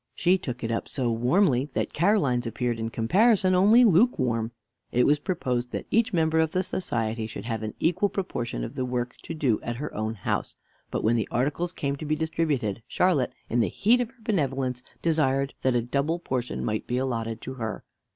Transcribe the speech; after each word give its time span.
She 0.15 0.39
took 0.39 0.63
it 0.63 0.71
up 0.71 0.87
so 0.89 1.11
warmly 1.11 1.69
that 1.75 1.93
Caroline's 1.93 2.47
appeared, 2.47 2.79
in 2.79 2.89
comparison, 2.89 3.53
only 3.53 3.83
lukewarm. 3.85 4.49
It 4.91 5.05
was 5.05 5.19
proposed 5.19 5.69
that 5.73 5.85
each 5.91 6.11
member 6.11 6.39
of 6.39 6.53
the 6.53 6.63
society 6.63 7.27
should 7.27 7.45
have 7.45 7.61
an 7.61 7.75
equal 7.79 8.09
proportion 8.09 8.63
of 8.63 8.73
the 8.73 8.83
work 8.83 9.15
to 9.21 9.35
do 9.35 9.59
at 9.61 9.75
her 9.75 9.93
own 9.93 10.15
house; 10.15 10.55
but 10.89 11.03
when 11.03 11.17
the 11.17 11.27
articles 11.29 11.71
came 11.71 11.97
to 11.97 12.05
be 12.05 12.15
distributed, 12.15 12.81
Charlotte, 12.87 13.31
in 13.47 13.59
the 13.59 13.69
heat 13.69 14.01
of 14.01 14.09
her 14.09 14.21
benevolence, 14.23 14.81
desired 15.03 15.53
that 15.61 15.75
a 15.75 15.83
double 15.83 16.17
portion 16.17 16.65
might 16.65 16.87
be 16.87 16.97
allotted 16.97 17.39
to 17.41 17.53
her. 17.53 17.83